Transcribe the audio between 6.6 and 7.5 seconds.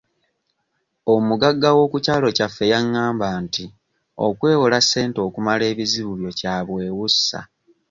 bwewussa.